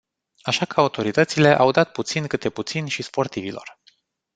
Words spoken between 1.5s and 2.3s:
au dat puțin